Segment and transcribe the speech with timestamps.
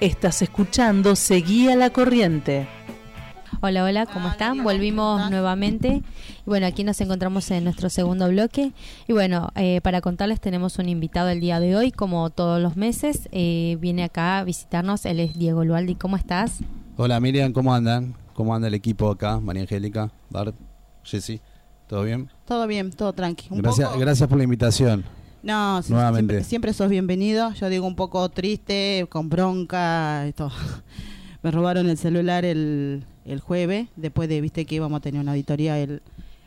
[0.00, 2.66] Estás escuchando Seguía la Corriente.
[3.60, 4.62] Hola, hola, ¿cómo están?
[4.62, 6.02] Volvimos nuevamente.
[6.44, 8.72] Bueno, aquí nos encontramos en nuestro segundo bloque.
[9.08, 12.76] Y bueno, eh, para contarles, tenemos un invitado el día de hoy, como todos los
[12.76, 13.28] meses.
[13.32, 15.94] Eh, viene acá a visitarnos, él es Diego Lualdi.
[15.94, 16.58] ¿Cómo estás?
[16.98, 18.14] Hola Miriam, ¿cómo andan?
[18.34, 19.40] ¿Cómo anda el equipo acá?
[19.40, 20.54] María Angélica, Bart,
[21.02, 21.40] Jessy,
[21.86, 22.28] ¿todo bien?
[22.44, 23.46] Todo bien, todo tranqui.
[23.50, 25.04] Un Gracias, poco- gracias por la invitación.
[25.44, 26.32] No, Nuevamente.
[26.36, 27.52] Siempre, siempre sos bienvenido.
[27.52, 30.50] Yo digo un poco triste, con bronca todo.
[31.42, 35.32] Me robaron el celular el, el jueves, después de, viste que íbamos a tener una
[35.32, 36.00] auditoría el,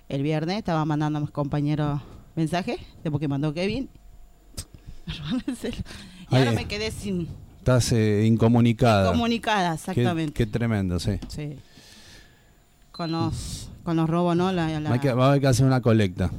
[0.10, 0.58] el viernes.
[0.58, 2.02] Estaba mandando a mis compañeros
[2.36, 3.88] mensajes, después que mandó Kevin.
[5.06, 5.84] Me robaron el celular.
[6.32, 6.56] Y Ay, ahora eh.
[6.56, 7.28] me quedé sin
[7.60, 9.12] Estás eh, incomunicada.
[9.12, 10.34] comunicada, Qué- exactamente.
[10.34, 11.20] Qué, tremendo, sí.
[11.28, 11.58] Sí.
[12.92, 14.52] Con los, con los robos, ¿no?
[14.52, 16.32] La, la- va a haber que hacer una colecta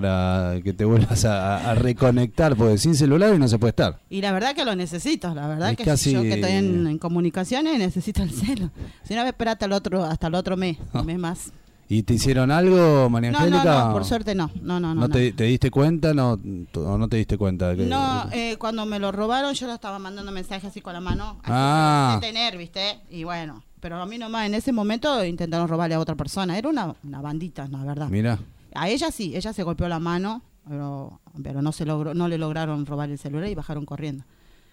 [0.00, 3.98] para que te vuelvas a, a reconectar, porque sin celular y no se puede estar.
[4.10, 6.86] Y la verdad que lo necesito, la verdad Es que casi- yo que estoy en,
[6.86, 8.70] en comunicaciones necesito el celo.
[9.04, 11.52] Si no, espera hasta el otro, hasta el otro mes, un mes más.
[11.88, 13.84] ¿Y te hicieron algo, María No, no, Angélica?
[13.86, 14.94] no, por suerte no, no, no, no.
[14.94, 15.08] ¿No no.
[15.08, 16.32] te, te diste cuenta no,
[16.74, 17.74] o no te diste cuenta?
[17.76, 21.00] que- No, eh, cuando me lo robaron yo lo estaba mandando mensajes así con la
[21.00, 22.18] mano, así Ah.
[22.20, 22.98] de tener, ¿viste?
[23.08, 26.68] Y bueno, pero a mí nomás en ese momento intentaron robarle a otra persona, era
[26.68, 28.08] una, una bandita, la verdad.
[28.08, 28.36] Mira,
[28.76, 32.38] A ella sí, ella se golpeó la mano, pero, pero no se logró, no le
[32.38, 34.24] lograron robar el celular y bajaron corriendo.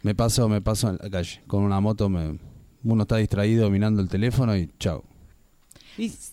[0.01, 1.41] me pasó, me pasó en la calle.
[1.47, 2.39] Con una moto, me,
[2.83, 5.03] uno está distraído mirando el teléfono y chao.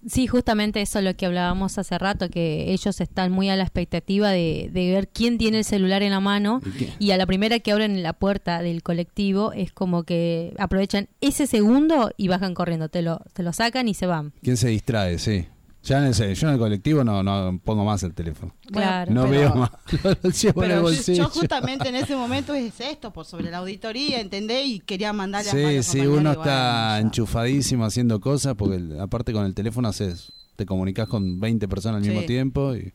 [0.06, 3.62] Sí, justamente eso es lo que hablábamos hace rato, que ellos están muy a la
[3.62, 6.62] expectativa de, de ver quién tiene el celular en la mano
[6.98, 11.08] ¿Y y a la primera que abren la puerta del colectivo es como que aprovechan
[11.20, 14.32] ese segundo y bajan corriendo, te lo, te lo sacan y se van.
[14.42, 15.18] ¿Quién se distrae?
[15.18, 15.46] Sí.
[15.83, 18.55] Ya en el, yo en el colectivo no, no pongo más el teléfono.
[18.70, 19.11] Claro.
[19.12, 19.70] No pero- veo más.
[20.23, 21.23] Lo llevo en el Pero yo, bolsillo.
[21.25, 24.67] yo justamente en ese momento es esto, por sobre la auditoría, ¿entendés?
[24.67, 29.01] Y quería mandarle a Sí, varios sí, compañeros uno está enchufadísimo haciendo cosas porque el-
[29.01, 32.27] aparte con el teléfono haces, te comunicas con 20 personas al mismo Sí.
[32.27, 32.92] tiempo y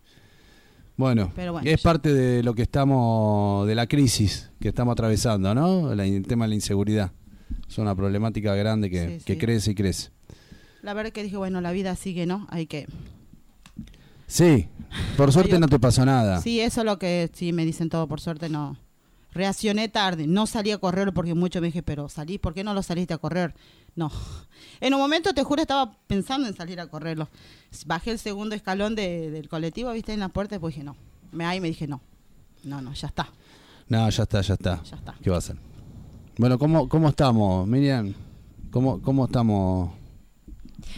[0.98, 5.54] bueno, Pero bueno, es parte de lo que estamos, de la crisis que estamos atravesando,
[5.56, 5.94] ¿no?
[5.96, 7.12] La- el tema de la inseguridad.
[7.68, 9.40] Es una problemática grande que, Sí, que sí.
[9.40, 10.10] crece y crece.
[10.86, 12.46] La verdad que dije, bueno, la vida sigue, ¿no?
[12.52, 12.88] Hay que...
[14.28, 14.68] Sí,
[15.18, 16.40] por suerte no te pasó nada.
[16.42, 18.78] Sí, eso es lo que sí me dicen todo, por suerte no.
[19.32, 22.76] Reaccioné tarde, no salí a correr porque muchos me dije, pero salí, ¿por qué no
[22.76, 23.56] lo saliste a correr?
[23.96, 24.12] No.
[24.80, 27.30] En un momento, te juro, estaba pensando en salir a correrlo.
[27.88, 30.96] Bajé el segundo escalón de- del colectivo, viste, en la puerta, y pues dije, no.
[31.32, 32.00] Me ahí me dije, no.
[32.64, 33.30] No, no, ya está.
[33.90, 34.84] No, ya está, ya está.
[34.84, 35.16] Ya está.
[35.22, 35.56] ¿Qué va a hacer?
[36.38, 38.14] Bueno, ¿cómo, cómo estamos, Miriam?
[38.72, 39.92] ¿Cómo, cómo estamos?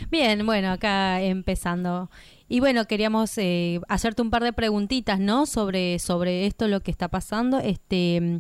[0.10, 2.10] Bien, bueno, acá empezando.
[2.50, 5.46] Y bueno, queríamos eh, hacerte un par de preguntitas, ¿no?
[5.46, 7.60] Sobre, sobre esto, lo que está pasando.
[7.60, 8.40] Este,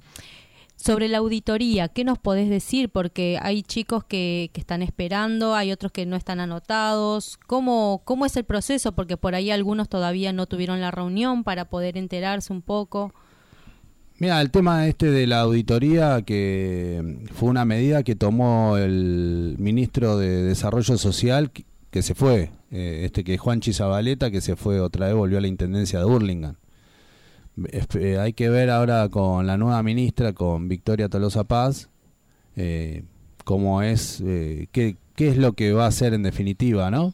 [0.77, 2.89] sobre la auditoría, ¿qué nos podés decir?
[2.89, 7.37] Porque hay chicos que, que están esperando, hay otros que no están anotados.
[7.47, 8.93] ¿Cómo, ¿Cómo es el proceso?
[8.93, 13.13] Porque por ahí algunos todavía no tuvieron la reunión para poder enterarse un poco.
[14.19, 20.17] Mira, el tema este de la auditoría, que fue una medida que tomó el ministro
[20.17, 24.79] de Desarrollo Social, que, se fue, eh, este que es Juanchi Zabaleta, que se fue
[24.79, 26.55] otra vez, volvió a la intendencia de Burlingame.
[27.95, 31.89] Eh, hay que ver ahora con la nueva ministra, con Victoria Tolosa Paz,
[32.55, 33.03] eh,
[33.43, 37.13] cómo es, eh, qué, qué es lo que va a hacer en definitiva, ¿no?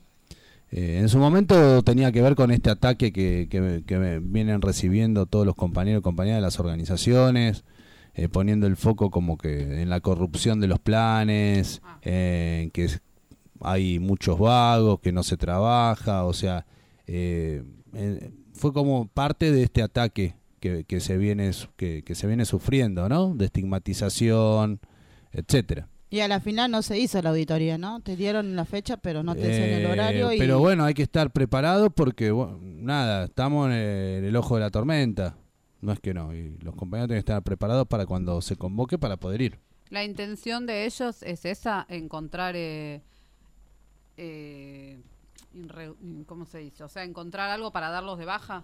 [0.75, 5.27] Eh, en su momento tenía que ver con este ataque que, que- que vienen recibiendo
[5.27, 7.63] todos los compañeros y compañeras de las organizaciones,
[8.15, 12.87] eh, poniendo el foco como que en la corrupción de los planes, eh, en que
[13.61, 16.65] hay muchos vagos, que no se trabaja, o sea,
[17.05, 17.61] eh,
[17.93, 22.45] eh, fue como parte de este ataque que, que se viene que, que se viene
[22.45, 23.35] sufriendo, ¿no?
[23.35, 24.79] De estigmatización,
[25.31, 25.87] etcétera.
[26.13, 27.99] Y a la final no se hizo la auditoría, ¿no?
[27.99, 30.31] Te dieron la fecha, pero no te el Eh, horario.
[30.31, 30.37] Y...
[30.37, 34.53] Pero bueno, hay que estar preparado porque, bueno, nada, estamos en el, en el ojo
[34.53, 35.35] de la tormenta.
[35.81, 38.99] No es que no, y los compañeros tienen que estar preparados para cuando se convoque
[38.99, 39.59] para poder ir.
[39.89, 43.01] La intención de ellos es esa, encontrar, eh,
[44.15, 44.99] eh,
[46.27, 46.83] ¿cómo se dice?
[46.83, 48.63] O sea, encontrar algo para darlos de baja.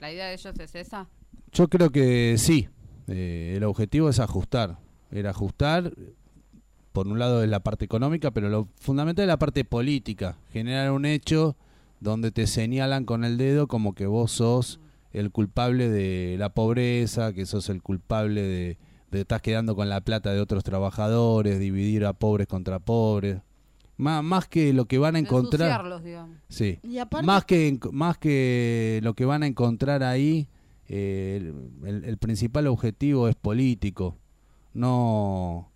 [0.00, 1.06] La idea de ellos es esa.
[1.52, 2.68] Yo creo que sí,
[3.06, 4.78] eh, el objetivo es ajustar,
[5.12, 5.92] era ajustar,
[6.92, 10.92] por un lado es la parte económica, pero lo fundamental es la parte política, generar
[10.92, 11.56] un hecho
[12.00, 14.80] donde te señalan con el dedo como que vos sos
[15.12, 18.78] el culpable de la pobreza, que sos el culpable de,
[19.10, 23.40] de estás quedando con la plata de otros trabajadores, dividir a pobres contra pobres.
[23.98, 26.02] Más, más que lo que van a encontrar.
[26.02, 26.36] Digamos.
[26.48, 26.78] Sí.
[26.82, 30.48] Y aparte- Más que más que lo que van a encontrar ahí,
[30.88, 31.36] eh,
[31.82, 34.16] el, el- el principal objetivo es político.
[34.74, 35.70] No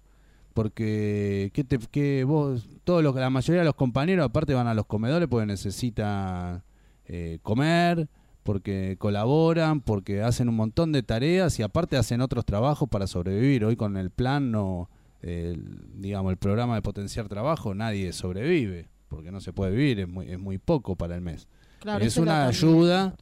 [0.56, 4.72] porque ¿qué te, qué vos, todos los, la mayoría de los compañeros aparte van a
[4.72, 6.62] los comedores porque necesitan
[7.04, 8.08] eh, comer,
[8.42, 13.66] porque colaboran, porque hacen un montón de tareas y aparte hacen otros trabajos para sobrevivir.
[13.66, 14.88] Hoy con el plan, no,
[15.20, 20.08] el, digamos, el programa de potenciar trabajo, nadie sobrevive, porque no se puede vivir, es
[20.08, 21.48] muy, es muy poco para el mes.
[21.80, 23.14] Claro, es una ayuda.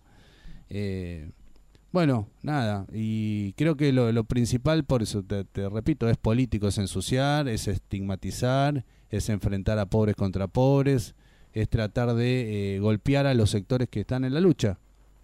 [0.71, 1.33] eh,
[1.95, 6.77] bueno, nada, y creo que lo, lo principal, por eso te, repito, es político, es
[6.79, 11.15] ensuciar, es estigmatizar, es enfrentar a pobres contra pobres,
[11.53, 14.81] es tratar de eh, golpear a los sectores que están en la lucha,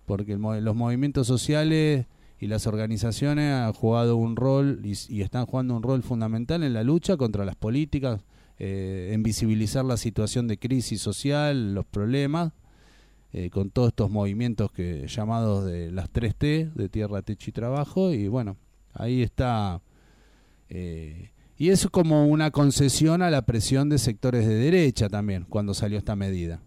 [0.07, 2.07] porque los movimientos sociales
[2.39, 6.85] y las organizaciones han jugado un rol y están jugando un rol fundamental en la
[6.85, 8.23] lucha contra las políticas,
[8.61, 12.53] eh, en visibilizar la situación de crisis social, los problemas,
[13.33, 18.13] eh, con todos estos movimientos que llamados de las 3T, de tierra, techo y trabajo,
[18.13, 18.57] y bueno,
[18.95, 19.81] ahí está.
[20.69, 25.75] eh, y es como una concesión a la presión de sectores de derecha también, cuando
[25.75, 26.63] salió esta medida.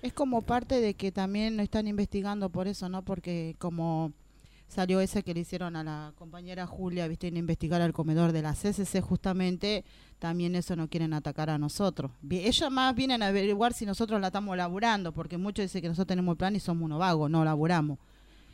[0.00, 3.02] Es como parte de que también lo están investigando por eso, ¿no?
[3.02, 4.12] Porque como
[4.68, 8.42] salió ese que le hicieron a la compañera Julia, viste, en investigar al comedor de
[8.42, 9.84] la CCC justamente,
[10.18, 12.12] también eso no quieren atacar a nosotros.
[12.30, 16.08] Ellos más vienen a averiguar si nosotros la estamos laburando, porque muchos dicen que nosotros
[16.08, 17.98] tenemos el plan y somos unos vagos, no laburamos.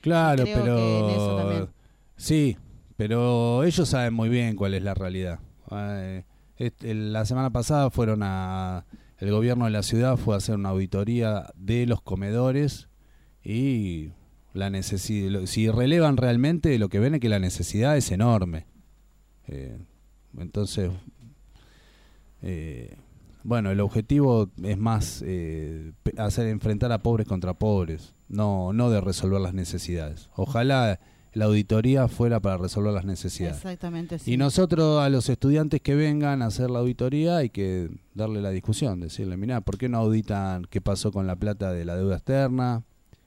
[0.00, 1.69] Claro, creo pero que en eso también.
[2.17, 2.56] sí,
[2.96, 5.40] pero ellos saben muy bien cuál es la realidad.
[5.70, 6.25] Eh,
[6.56, 8.84] este, la semana pasada fueron a
[9.19, 12.88] el gobierno de la ciudad fue a hacer una auditoría de los comedores
[13.43, 14.10] y
[14.54, 18.66] la necesidad si relevan realmente lo que ven es que la necesidad es enorme.
[19.46, 19.76] Eh,
[20.38, 20.90] entonces
[22.40, 22.96] eh,
[23.42, 29.02] bueno, el objetivo es más eh, hacer enfrentar a pobres contra pobres, no, no de
[29.02, 30.30] resolver las necesidades.
[30.34, 30.98] Ojalá
[31.34, 33.56] la auditoría fuera para resolver las necesidades.
[33.56, 34.32] Exactamente, sí.
[34.32, 38.50] Y nosotros a los estudiantes que vengan a hacer la auditoría hay que darle la
[38.50, 42.16] discusión, decirle, mirá, ¿por qué no auditan qué pasó con la plata de la deuda
[42.16, 42.84] externa?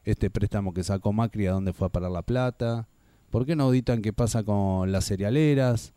[0.07, 2.87] Este préstamo que sacó Macri, ¿a dónde fue a parar la plata?
[3.29, 5.93] ¿Por qué no auditan qué pasa con las cerealeras?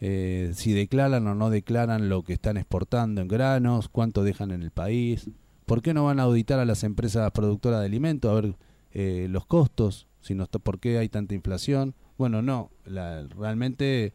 [0.00, 4.62] Eh, si declaran o no declaran lo que están exportando en granos, cuánto dejan en
[4.62, 5.28] el país.
[5.66, 8.54] ¿Por qué no van a auditar a las empresas productoras de alimentos a ver
[8.92, 10.06] eh, los costos?
[10.20, 11.94] Si no está, ¿Por qué hay tanta inflación?
[12.16, 14.12] Bueno, no, la- realmente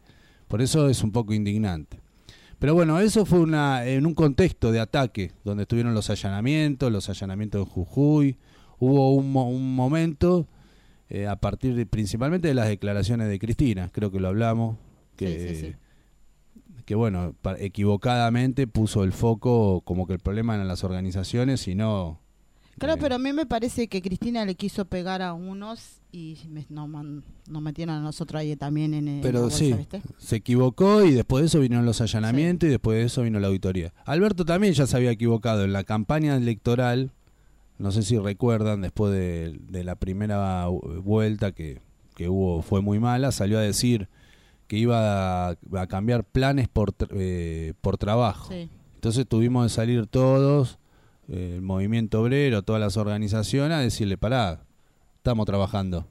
[0.48, 2.00] por eso es un poco indignante.
[2.58, 7.10] Pero bueno, eso fue una en un contexto de ataque, donde estuvieron los allanamientos, los
[7.10, 8.36] allanamientos en Jujuy.
[8.84, 10.46] Hubo un, mo- un momento,
[11.08, 14.76] eh, a partir de, principalmente de las declaraciones de Cristina, creo que lo hablamos,
[15.16, 15.74] que, Sí, sí, sí.
[16.84, 22.20] que bueno, equivocadamente puso el foco como que el problema eran las organizaciones y no...
[22.78, 26.38] Claro, eh, pero a mí me parece que Cristina le quiso pegar a unos y
[26.50, 29.74] me- no, man- nos metieron a nosotros ahí también en el Pero sí,
[30.18, 33.46] se equivocó y después de eso vinieron los allanamientos y después de eso vino la
[33.46, 33.92] auditoría.
[34.04, 37.12] Alberto también ya se había equivocado en la campaña electoral,
[37.78, 41.80] no sé si recuerdan, después de, de la primera vu- vuelta que,
[42.14, 44.08] que hubo fue muy mala, salió a decir
[44.66, 48.48] que iba a, a cambiar planes por, eh, por trabajo.
[48.52, 48.68] Sí.
[48.94, 50.78] Entonces tuvimos de salir todos,
[51.28, 54.62] el movimiento obrero, todas las organizaciones, a decirle, pará,
[55.16, 56.06] estamos trabajando.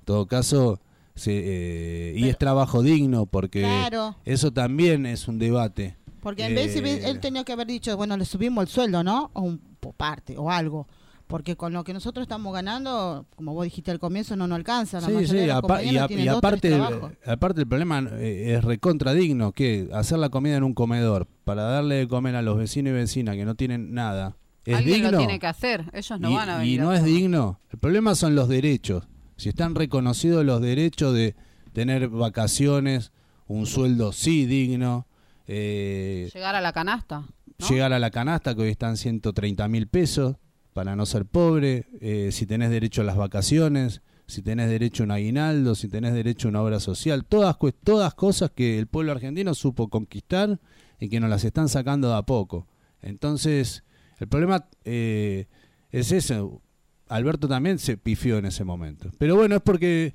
[0.00, 0.80] En todo caso,
[1.14, 4.16] se, eh, y es trabajo digno, porque Claro.
[4.24, 5.96] eso también es un debate.
[6.26, 9.04] Porque en vez de Eh, él tenía que haber dicho, bueno, le subimos el sueldo,
[9.04, 9.30] ¿no?
[9.32, 9.60] O un
[9.96, 10.88] parte o algo.
[11.28, 15.00] Porque con lo que nosotros estamos ganando, como vos dijiste al comienzo, no nos alcanza.
[15.00, 17.12] La Sí, sí, de los apa- y, a- y aparte, trabajos.
[17.24, 21.62] aparte el problema eh, es recontra digno, que hacer la comida en un comedor para
[21.62, 25.12] darle de comer a los vecinos y vecinas que no tienen nada, ¿es Alguien digno?
[25.12, 25.84] lo tiene que hacer.
[25.92, 26.80] Ellos no y, van a y venir.
[26.80, 27.60] no a es digno.
[27.70, 29.04] El problema son los derechos.
[29.36, 31.36] Si están reconocidos los derechos de
[31.72, 33.12] tener vacaciones,
[33.46, 35.06] un sueldo sí digno,
[35.46, 37.24] eh, Llegar a la canasta.
[37.58, 37.68] ¿no?
[37.68, 40.36] llegar a la canasta que hoy están 130 mil pesos
[40.74, 45.06] para no ser pobre, eh, si tenés derecho a las vacaciones, si tenés derecho a
[45.06, 49.12] un aguinaldo, si tenés derecho a una obra social, todas, todas cosas que el pueblo
[49.12, 50.60] argentino supo conquistar
[51.00, 52.66] y que nos las están sacando de a poco.
[53.00, 53.84] Entonces,
[54.18, 55.46] el problema eh,
[55.90, 56.60] es eso.
[57.08, 59.10] Alberto también se pifió en ese momento.
[59.18, 60.14] Pero bueno, es porque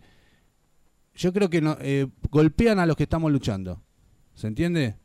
[1.16, 3.82] yo creo que no, eh, golpean a los que estamos luchando.
[4.36, 4.98] ¿Se entiende?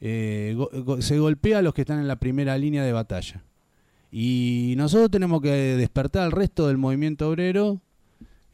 [0.00, 0.56] Eh,
[1.00, 3.42] se golpea a los que están en la primera línea de batalla.
[4.10, 7.80] Y nosotros tenemos que despertar al resto del movimiento obrero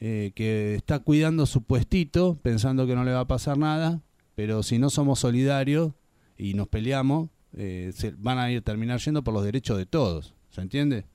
[0.01, 4.03] eh, que está cuidando su puestito, pensando que no le va a pasar nada,
[4.35, 5.93] pero si no somos solidarios
[6.37, 10.35] y nos peleamos, eh, se van a ir terminar yendo por los derechos de todos.
[10.51, 11.07] ¿Se entiende?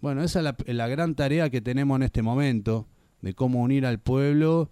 [0.00, 2.86] Bueno, esa es la, la gran tarea que tenemos en este momento,
[3.20, 4.70] de cómo unir al pueblo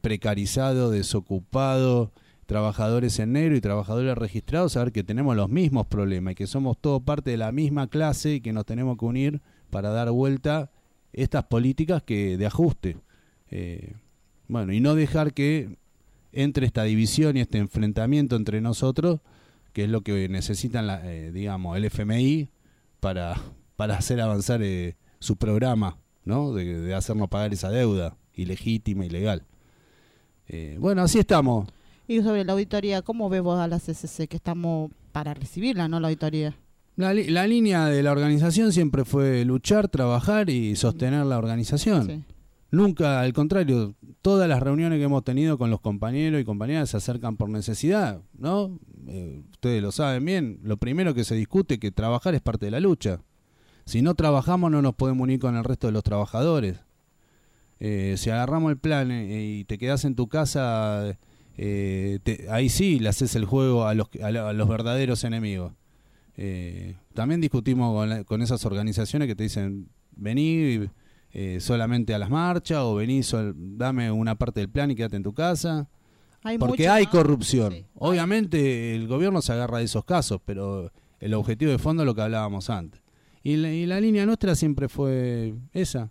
[0.00, 2.10] precarizado, desocupado,
[2.52, 6.76] trabajadores en negro y trabajadores registrados, saber que tenemos los mismos problemas y que somos
[6.78, 9.40] todo parte de la misma clase y que nos tenemos que unir
[9.70, 10.70] para dar vuelta
[11.14, 12.98] estas políticas que de ajuste.
[13.50, 13.94] Eh,
[14.48, 15.78] bueno, y no dejar que
[16.30, 19.20] entre esta división y este enfrentamiento entre nosotros,
[19.72, 22.50] que es lo que necesitan, la, eh, digamos, el FMI
[23.00, 23.40] para,
[23.76, 26.52] para hacer avanzar eh, su programa, ¿no?
[26.52, 29.46] De, de, hacernos pagar esa deuda ilegítima, ilegal.
[30.48, 31.66] Eh, bueno, así estamos.
[32.12, 35.98] Y sobre la auditoría, ¿cómo ve vos a la CCC que estamos para recibirla, no
[35.98, 36.54] la auditoría?
[36.94, 42.06] La, la, línea de la organización siempre fue luchar, trabajar y sostener la organización.
[42.06, 42.22] Sí.
[42.70, 46.98] Nunca, al contrario, todas las reuniones que hemos tenido con los compañeros y compañeras se
[46.98, 48.78] acercan por necesidad, ¿no?
[49.08, 52.66] Eh, ustedes lo saben bien, lo primero que se discute es que trabajar es parte
[52.66, 53.22] de la lucha.
[53.86, 56.76] Si no trabajamos no nos podemos unir con el resto de los trabajadores.
[57.80, 61.16] Eh, si agarramos el plan eh, y te quedas en tu casa,
[61.56, 65.72] eh, te, ahí sí le haces el juego a los, a, a los verdaderos enemigos.
[66.36, 70.88] Eh, también discutimos con, la, con, esas organizaciones que te dicen, vení
[71.32, 75.16] eh, solamente a las marchas o vení, sol, dame una parte del plan y quédate
[75.16, 75.88] en tu casa.
[76.42, 77.10] Hay porque mucho, hay ¿no?
[77.10, 77.72] corrupción.
[77.72, 77.86] Sí.
[77.94, 80.90] Obviamente el gobierno se agarra de esos casos, pero
[81.20, 83.00] el objetivo de fondo es lo que hablábamos antes.
[83.44, 86.10] Y la, y la línea nuestra siempre fue esa.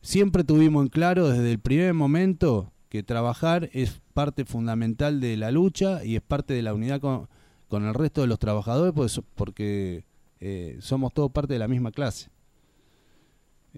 [0.00, 5.52] Siempre tuvimos en claro desde el primer momento que trabajar es parte fundamental de la
[5.52, 7.28] lucha y es parte de la unidad con,
[7.68, 10.02] con el resto de los trabajadores pues, porque
[10.40, 12.28] eh, somos todos parte de la misma clase.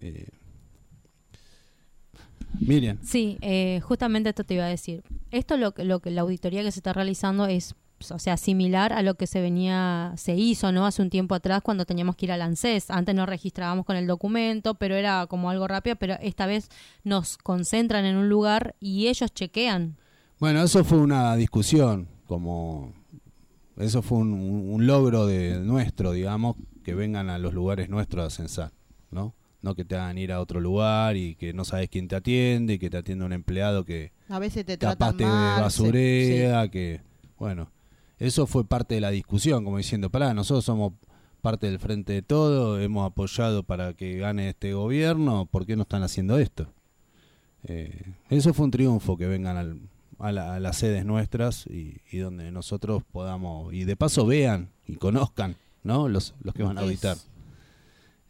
[0.00, 0.30] Eh,
[2.59, 2.97] Miriam.
[3.02, 5.02] Sí, eh, justamente esto te iba a decir.
[5.30, 7.75] Esto lo, lo que la auditoría que se está realizando es
[8.11, 10.87] o sea, similar a lo que se venía, se hizo, ¿no?
[10.87, 12.90] Hace un tiempo atrás cuando teníamos que ir al ANSES.
[12.90, 16.70] Antes nos registrábamos con el documento, pero era como algo rápido, pero esta vez
[17.04, 20.00] nos concentran en un lugar y ellos chequean.
[20.40, 22.94] Bueno, eso fue una discusión, como
[23.76, 28.35] eso fue un, un logro de nuestro, digamos, que vengan a los lugares nuestros a
[28.35, 28.73] censar,
[29.11, 29.35] ¿no?
[29.61, 32.75] No que te hagan ir a otro lugar y que no sabes quién te atiende
[32.75, 36.70] y que te atiende un empleado que a veces te capaz te mal, basurea, sí.
[36.70, 37.02] que
[37.38, 37.70] bueno,
[38.18, 40.94] eso fue parte de la discusión, como diciendo, pará, nosotros somos
[41.42, 45.82] parte del frente de todo, hemos apoyado para que gane este gobierno, ¿por qué no
[45.82, 46.73] están haciendo esto?
[47.64, 49.80] Eh, eso fue un triunfo, que vengan al,
[50.21, 54.71] a, la, a, las sedes nuestras y, y, donde nosotros podamos, y de paso vean
[54.87, 56.09] y conozcan, ¿no?
[56.09, 57.17] Los, los que van a auditar.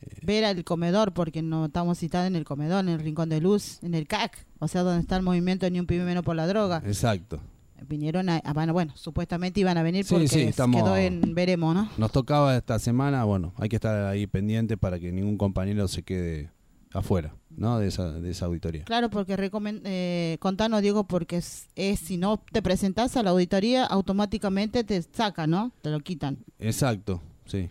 [0.00, 3.40] Es ver al comedor, porque no estamos citados en el comedor, en el Rincón de
[3.40, 6.36] Luz, en el CAC, o sea, donde está el movimiento Ni un pibe menos por
[6.36, 6.82] la droga.
[6.86, 7.40] Exacto
[7.86, 11.74] vinieron a, a, bueno, supuestamente iban a venir porque sí, sí, estamos, quedó en veremos,
[11.74, 11.90] ¿no?
[11.96, 16.02] Nos tocaba esta semana, bueno, hay que estar ahí pendiente para que ningún compañero se
[16.02, 16.50] quede
[16.92, 17.78] afuera, ¿no?
[17.78, 18.84] De esa, de esa auditoría.
[18.84, 23.84] Claro, porque eh, contanos, Diego, porque es, es, si no te presentas a la auditoría,
[23.84, 25.72] automáticamente te sacan, ¿no?
[25.82, 26.38] Te lo quitan.
[26.58, 27.68] Exacto, sí.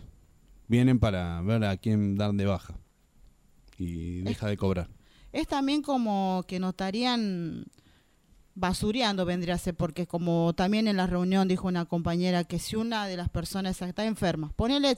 [0.68, 2.74] Vienen para ver a quién dar de baja
[3.76, 4.88] y deja es, de cobrar.
[5.32, 7.66] Es también como que notarían
[8.54, 12.76] basureando vendría a ser, porque como también en la reunión dijo una compañera que si
[12.76, 14.96] una de las personas está enferma, ponele,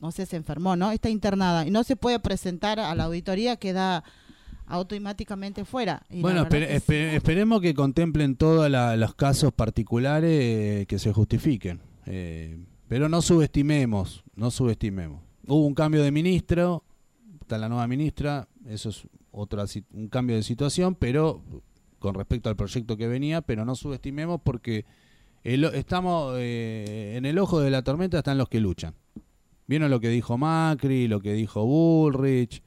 [0.00, 0.90] no sé, se enfermó, ¿no?
[0.90, 4.04] Está internada y no se puede presentar a la auditoría, queda
[4.66, 6.02] automáticamente fuera.
[6.10, 11.80] Y bueno, esper esper esperemos que contemplen todos los casos particulares eh, que se justifiquen,
[12.06, 15.22] eh, pero no subestimemos, no subestimemos.
[15.46, 16.84] Hubo un cambio de ministro,
[17.40, 21.42] está la nueva ministra, eso es otra un cambio de situación, pero
[21.98, 24.84] con respecto al proyecto que venía, pero no subestimemos porque
[25.42, 28.94] el, estamos eh, en el ojo de la tormenta están los que luchan.
[29.66, 32.62] Vieron lo que dijo Macri, lo que dijo Bullrich,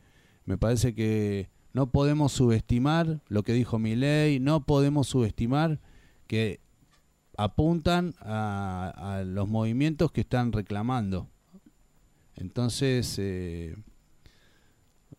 [0.45, 5.79] me parece que no podemos subestimar lo que dijo Milei, no podemos subestimar
[6.25, 6.59] que
[7.37, 11.29] apuntan a, a los movimientos que están reclamando.
[12.35, 13.75] Entonces, eh,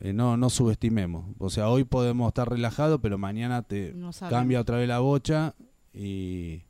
[0.01, 1.27] eh, no, no subestimemos.
[1.39, 5.55] O sea, hoy podemos estar relajados, pero mañana te no cambia otra vez la bocha
[5.93, 6.63] y,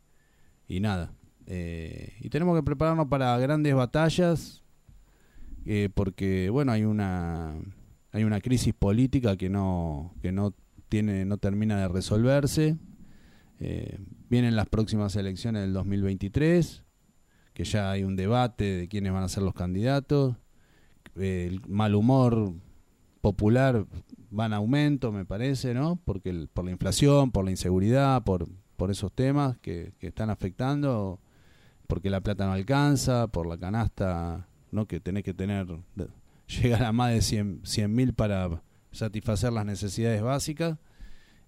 [0.67, 1.13] y nada.
[1.47, 4.63] Eh, y tenemos que prepararnos para grandes batallas
[5.71, 7.55] eh, porque, bueno, hay una
[8.11, 10.55] hay una crisis política que no que no
[10.89, 12.79] tiene no termina de resolverse.
[13.61, 13.99] Eh,
[14.31, 16.85] vienen las próximas elecciones del 2023,
[17.53, 20.37] que ya hay un debate de quiénes van a ser los candidatos.
[21.17, 22.55] el mal humor
[23.21, 23.85] popular
[24.37, 26.01] va en aumento, me parece, ¿no?
[26.03, 28.49] Porque el, por la inflación, por la inseguridad, por,
[28.79, 31.21] por esos temas que, que, están afectando,
[31.87, 34.87] porque la plata no alcanza, por la canasta, ¿no?
[34.87, 35.67] Que tenés que tener,
[36.63, 37.21] llegar a más de
[37.63, 40.79] 100 mil para satisfacer las necesidades básicas.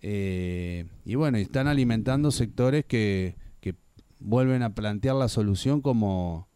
[0.03, 3.75] Eh, y bueno, están alimentando sectores que, que
[4.19, 6.49] vuelven a plantear la solución como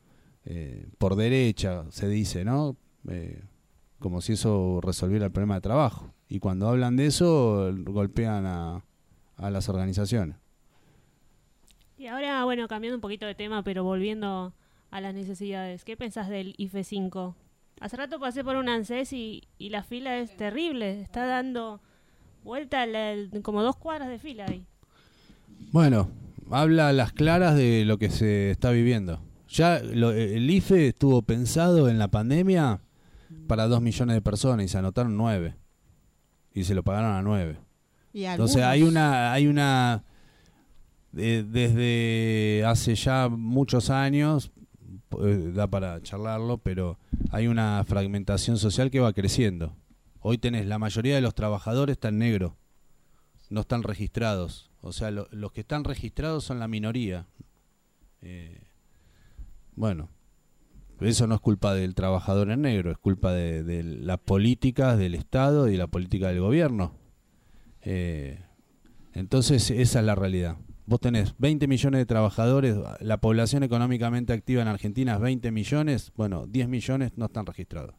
[0.45, 2.77] eh, por derecha, se dice, ¿no?
[3.09, 3.43] Eh,
[3.99, 6.13] como si eso resolviera el problema de trabajo.
[6.29, 8.85] Y cuando hablan de eso, golpean a,
[9.37, 10.37] a las organizaciones.
[11.97, 14.53] Y ahora, bueno, cambiando un poquito de tema, pero volviendo
[14.95, 17.35] a las necesidades, ¿qué pensás del IFE 5?
[17.81, 21.81] Hace rato pasé por un ANSES y, y la fila es terrible, está dando
[22.45, 24.65] vuelta la- como dos cuadras de fila ahí.
[25.73, 26.09] Bueno,
[26.49, 29.21] habla a las claras de lo que se está viviendo.
[29.49, 32.81] Ya lo- el IFE estuvo pensado en la pandemia
[33.49, 35.57] para dos millones de personas y se anotaron nueve.
[36.53, 37.57] Y se lo pagaron a nueve.
[38.13, 40.05] Y Entonces hay una, hay una
[41.17, 44.51] eh, desde hace ya muchos años,
[45.23, 46.99] eh, da para charlarlo, pero
[47.31, 49.77] hay una fragmentación social que va creciendo.
[50.21, 52.57] Hoy tenés la mayoría de los trabajadores están negro,
[53.51, 54.71] no están registrados.
[54.81, 57.27] O sea, lo- los que están registrados son la minoría.
[58.23, 58.63] Eh,
[59.77, 60.09] bueno,
[61.01, 65.15] eso no es culpa del trabajador en negro, es culpa de, de las políticas del
[65.15, 66.95] Estado y la política del gobierno.
[67.83, 68.41] Eh,
[69.13, 70.57] entonces, esa es la realidad.
[70.87, 76.13] Vos tenés 20 millones de trabajadores, la población económicamente activa en Argentina es 20 millones,
[76.15, 77.95] bueno, 10 millones no están registrados.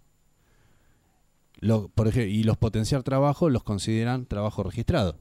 [1.60, 5.18] Lo- por ejemplo, y los potenciar trabajo los consideran trabajo registrado.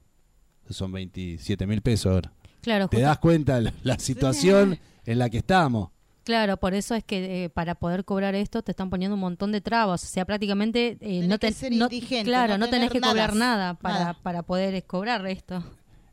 [0.69, 2.33] Son 27 mil pesos ahora.
[2.61, 5.89] Claro, Te justo- das cuenta la, la situación en la que estamos.
[6.23, 9.51] claro, por eso es que eh, para poder cobrar esto te están poniendo un montón
[9.51, 10.03] de trabas.
[10.03, 12.99] O sea, prácticamente eh, Tenés no, que ser no- indigente, claro, no no, tenés que
[12.99, 14.13] cobrar nada, nada para, nada.
[14.21, 15.63] para poder eh, cobrar esto.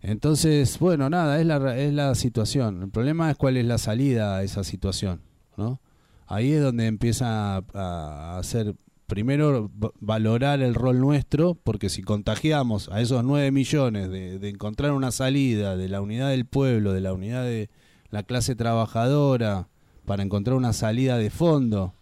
[0.02, 2.82] Entonces, bueno, nada, es la, es la situación.
[2.82, 5.20] El problema es cuál es la salida a esa situación,
[5.56, 5.80] ¿no?
[6.26, 8.74] Ahí es donde empieza a, a hacer,
[9.06, 14.48] primero, va- valorar el rol nuestro, porque si contagiamos a esos 9 millones de, de
[14.48, 17.70] encontrar una salida de la unidad del pueblo, de la unidad de
[18.10, 19.68] la clase trabajadora,
[20.04, 21.94] para encontrar una salida de fondo,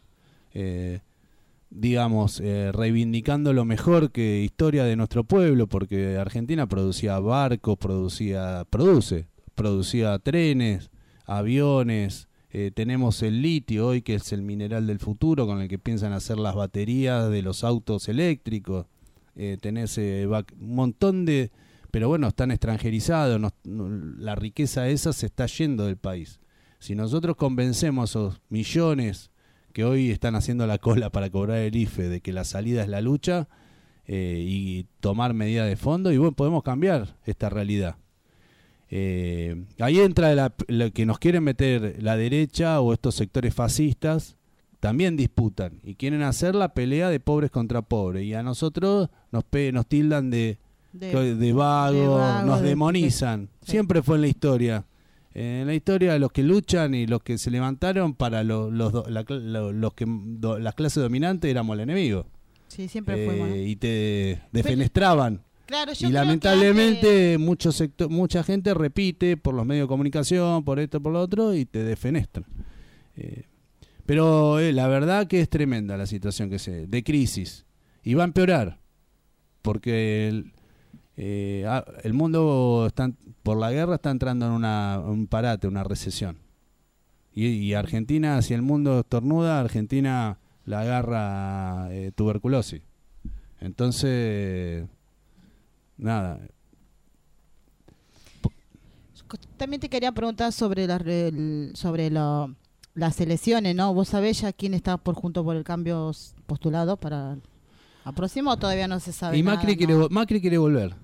[0.55, 1.01] eh,
[1.71, 8.67] digamos, eh, reivindicando lo mejor que historia de nuestro pueblo, porque Argentina producía barcos, producía,
[8.71, 10.91] produce, producía trenes,
[11.27, 15.79] aviones, eh, tenemos el litio hoy, que es el mineral del futuro, con el que
[15.79, 18.87] piensan hacer las baterías de los autos eléctricos,
[19.37, 21.53] eh, tenés eh, un montón de...
[21.93, 26.39] Pero bueno, están extranjerizados, la riqueza esa se está yendo del país.
[26.79, 29.30] Si nosotros convencemos a esos millones
[29.73, 32.89] que hoy están haciendo la cola para cobrar el IFE de que la salida es
[32.89, 33.49] la lucha
[34.07, 37.97] eh, y tomar medidas de fondo y bueno, podemos cambiar esta realidad.
[38.93, 44.37] Eh, ahí entra la, lo que nos quieren meter la derecha o estos sectores fascistas,
[44.81, 49.45] también disputan y quieren hacer la pelea de pobres contra pobres y a nosotros nos,
[49.45, 50.59] pe- nos tildan de,
[50.93, 53.49] de- de, vago, de vago, nos de- demonizan.
[53.63, 54.85] Siempre fue en la historia.
[55.35, 58.93] Eh, En la historia los que luchan y los que se levantaron para lo- los,
[58.93, 62.27] do- la cl- lo- los que do- las clases dominantes éramos el enemigo
[62.69, 63.49] Sí, siempre Eh, fuimos.
[63.49, 63.57] ¿no?
[63.57, 69.55] y te defenestraban Claro, yo y creo que lamentablemente mucho sector, mucha gente repite por
[69.55, 72.45] los medios de comunicación por esto por lo otro y te defenestran
[73.17, 73.45] Eh,
[74.07, 77.67] pero eh, la verdad que es tremenda la situación que se de crisis
[78.03, 78.81] y va a empeorar
[79.63, 80.53] porque el,
[81.23, 83.11] eh, ah, el mundo está,
[83.43, 86.39] por la guerra está entrando en una, un parate, una recesión.
[87.35, 92.81] Y, y Argentina, si el mundo estornuda, Argentina la agarra eh, tuberculosis.
[93.61, 94.87] Entonces,
[95.99, 96.41] nada.
[99.57, 102.55] También te quería preguntar sobre las el- sobre lo-
[102.95, 103.95] las elecciones, ¿no?
[103.95, 106.11] ¿Vos sabés ya quién está por junto por el cambio
[106.47, 107.37] postulado para
[108.05, 109.79] la próxima o todavía no se sabe Y nada, Macri, no?
[109.79, 110.97] quiere, Macri quiere volver.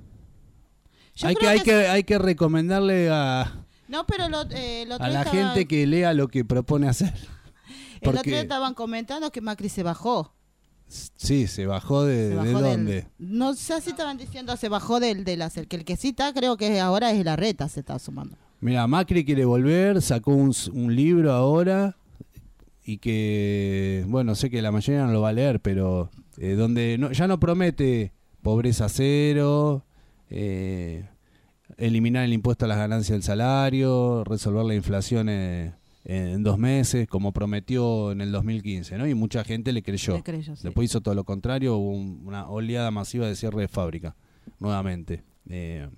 [1.16, 5.09] Yo Hay que, hay, que que, hay que recomendarle a, No, pero lo, eh, a
[5.09, 7.14] la estaba- gente que lea lo que propone hacer.
[8.00, 10.33] el otro día estaban comentando que Macri se bajó.
[10.88, 13.07] Sí, se bajó de, Se de bajó del- dónde.
[13.18, 16.33] no sé si estaban diciendo se bajó del de el que el que sí está
[16.33, 18.37] creo que ahora es la reta se está sumando.
[18.61, 20.55] Mira, Macri quiere volver, sacó un,
[20.94, 21.96] libro ahora
[22.85, 26.98] y que, bueno, sé que la mayoría no lo va a leer, pero eh, donde
[26.98, 29.85] no, ya no promete pobreza cero,
[30.30, 31.04] eh,
[31.78, 35.72] eliminar el impuesto a las ganancias del salario, resolver la inflación eh,
[36.04, 39.06] en dos meses, como prometió en el 2015, ¿no?
[39.08, 40.16] Y mucha gente le creyó.
[40.16, 40.62] Le creyó, sí.
[40.64, 44.14] Después hizo todo lo contrario, hubo un- una oleada masiva de cierre de fábrica,
[44.60, 45.24] nuevamente.
[45.48, 45.88] Eh,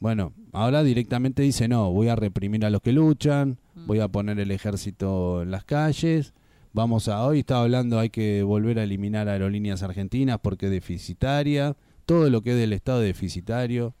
[0.00, 4.40] bueno, ahora directamente dice, no, voy a reprimir a los que luchan, voy a poner
[4.40, 6.34] el ejército en las calles,
[6.72, 11.76] vamos a, hoy estaba hablando, hay que volver a eliminar aerolíneas argentinas porque es deficitaria,
[12.06, 13.94] todo lo que es del Estado es deficitario.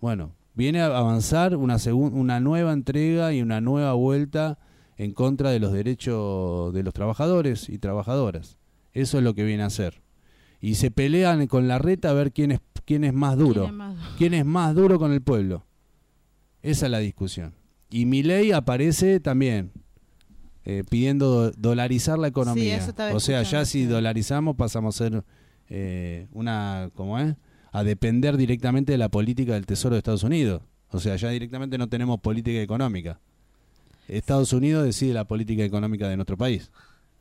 [0.00, 4.58] Bueno, viene a avanzar una, una nueva entrega y una nueva vuelta
[4.96, 8.58] en contra de los derechos de los trabajadores y trabajadoras.
[8.92, 10.02] Eso es lo que viene a hacer.
[10.60, 13.62] Y se pelean con la reta a ver quién es, quién es más duro.
[13.62, 13.96] ¿Quién es más?
[14.18, 15.64] ¿Quién es más duro con el pueblo?
[16.62, 17.54] Esa es la discusión.
[17.90, 19.72] Y Milei aparece también
[20.64, 22.78] eh, pidiendo do- dolarizar la economía.
[23.12, 25.24] o sea, ya si dolarizamos pasamos a ser
[25.74, 27.34] eh, una, ¿cómo es?
[27.72, 30.60] A depender directamente de la política del Tesoro de Estados Unidos.
[30.90, 33.18] O sea, ya directamente no tenemos política económica.
[34.06, 36.70] Estados Unidos decide la política económica de nuestro país.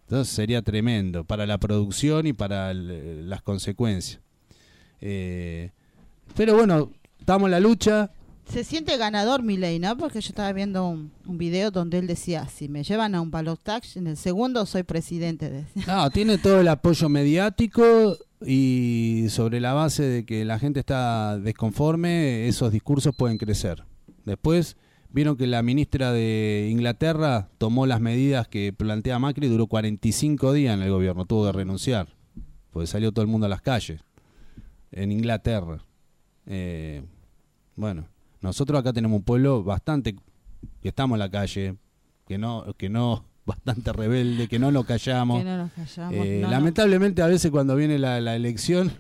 [0.04, 4.20] Entonces sería tremendo para la producción y para el- las consecuencias.
[5.00, 5.72] Eh,
[6.36, 8.12] pero bueno, estamos en la lucha.
[8.50, 9.96] Se siente ganador Milei, ¿no?
[9.96, 13.32] Porque yo estaba viendo un, un video donde él decía, si me llevan a un
[13.32, 15.50] balotaje, en el segundo soy presidente.
[15.50, 15.84] decía.
[15.88, 21.38] No, tiene todo el apoyo mediático y sobre la base de que la gente está
[21.38, 23.84] desconforme, esos discursos pueden crecer.
[24.25, 24.77] Después
[25.10, 30.75] vieron que la ministra de Inglaterra tomó las medidas que plantea Macri, duró 45 días
[30.75, 32.08] en el gobierno, tuvo que renunciar,
[32.71, 34.01] porque salió todo el mundo a las calles
[34.91, 35.84] en Inglaterra.
[36.45, 37.04] Eh,
[37.75, 38.08] bueno,
[38.41, 40.15] nosotros acá tenemos un pueblo bastante
[40.82, 41.75] que estamos en la calle,
[42.27, 45.39] que no, que no, bastante rebelde, que no nos callamos.
[45.39, 46.13] Que no nos callamos.
[46.13, 46.51] Eh, no, no.
[46.51, 48.91] lamentablemente a veces cuando viene la, la elección,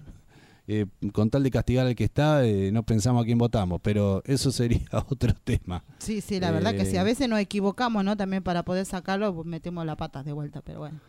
[0.67, 4.21] eh, con tal de castigar al que está, eh, no pensamos a quién votamos, pero
[4.25, 5.83] eso sería otro tema.
[5.99, 6.97] Sí, sí, la verdad que sí.
[6.97, 8.15] A veces nos equivocamos, ¿no?
[8.15, 10.99] También para poder sacarlo, pues, metemos las patas de vuelta, pero bueno.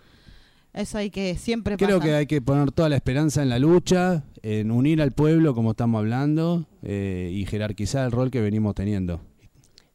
[0.73, 2.09] Eso hay que siempre Creo pasa.
[2.09, 5.73] que hay que poner toda la esperanza en la lucha, en unir al pueblo como
[5.73, 9.21] estamos hablando eh, y jerarquizar el rol que venimos teniendo.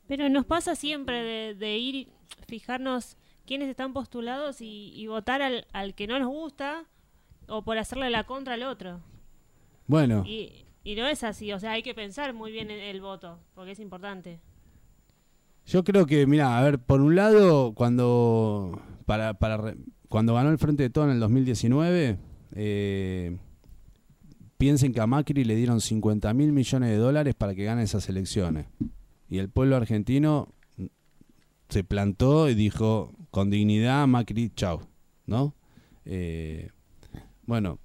[0.08, 2.08] Pero nos pasa siempre de, de ir,
[2.48, 3.18] fijarnos
[3.48, 6.86] quiénes están postulados y, y votar al, al que no nos gusta
[7.48, 9.00] o por hacerle la contra al otro.
[9.88, 13.02] Bueno, Y, y no es así, o sea, hay que pensar muy bien el, el
[13.02, 14.40] voto, porque es importante.
[15.66, 19.76] Yo creo que, mira, a ver, por un lado, cuando para, para
[20.10, 22.18] cuando ganó el Frente de Todo en el 2019,
[22.54, 23.38] eh,
[24.58, 28.08] piensen que a Macri le dieron 50 mil millones de dólares para que gane esas
[28.08, 28.68] elecciones.
[29.30, 30.54] Y el pueblo argentino
[31.68, 34.82] se plantó y dijo, con dignidad, Macri, chau,
[35.26, 35.54] ¿no?
[36.06, 36.70] Eh,
[37.46, 37.80] bueno,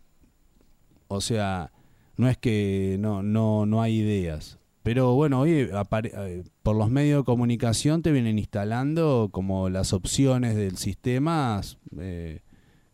[1.09, 1.71] o sea,
[2.17, 4.59] no es que no, no, no hay ideas.
[4.83, 10.57] Pero bueno, hoy eh, por los medios de comunicación te vienen instalando como las opciones
[10.57, 11.61] del sistema
[11.99, 12.41] eh,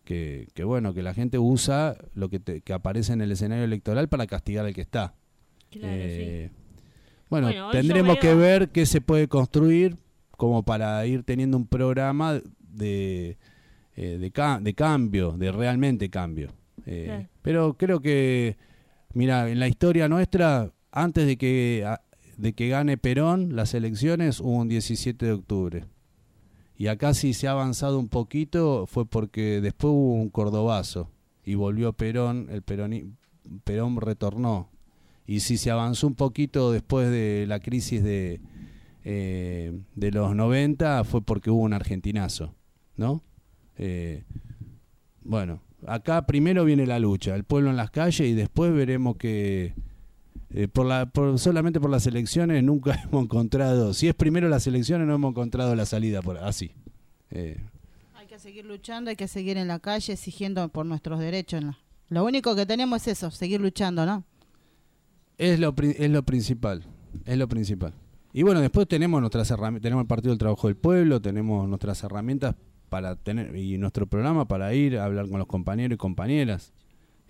[0.05, 3.65] que, que, bueno, que la gente usa lo que, te- que aparece en el escenario
[3.65, 5.15] electoral para castigar al que está.
[5.71, 6.51] Claro, Eh,
[7.31, 9.97] Bueno, tendremos veo- que ver qué se puede construir
[10.39, 13.37] como para ir teniendo un programa de,
[13.97, 16.53] eh, de, ca- de cambio, de realmente cambio.
[16.87, 17.27] Eh.
[17.43, 18.57] Pero creo que,
[19.15, 21.85] mira, en la historia nuestra, antes de que,
[22.37, 25.85] de que gane Perón las elecciones, hubo un 17 de octubre.
[26.77, 31.11] Y acá si se ha avanzado un poquito fue porque después hubo un cordobazo
[31.45, 33.17] y volvió Perón, el Perón,
[33.65, 34.71] Perón retornó.
[35.27, 38.41] Y si se avanzó un poquito después de la crisis de,
[39.11, 42.55] eh, de los 90 fue porque hubo un argentinazo,
[42.95, 43.23] ¿no?
[43.79, 44.25] Eh,
[45.23, 49.73] bueno, acá primero viene la lucha, el pueblo en las calles y después veremos que
[50.51, 54.67] eh, por la, por, solamente por las elecciones nunca hemos encontrado, si es primero las
[54.67, 56.73] elecciones no hemos encontrado la salida por así.
[57.31, 57.57] Eh,
[58.15, 61.65] Hay que seguir luchando, hay que seguir en la calle exigiendo por nuestros derechos.
[61.65, 61.79] ¿no?
[62.11, 64.23] Lo único que tenemos es eso, seguir luchando, ¿no?
[65.39, 66.85] Es lo, es lo principal,
[67.25, 67.95] es lo principal.
[68.33, 72.03] Y bueno, después tenemos nuestras herramientas, tenemos el Partido del Trabajo del Pueblo, tenemos nuestras
[72.05, 72.55] herramientas
[72.89, 76.73] para tener y nuestro programa para ir a hablar con los compañeros y compañeras.